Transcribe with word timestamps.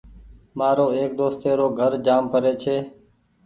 مآرو 0.57 0.85
ايڪ 0.95 1.11
دوستي 1.21 1.49
رو 1.59 1.67
گھر 1.79 1.91
جآم 2.05 2.23
پري 2.33 2.51
ڇي۔ 2.61 2.77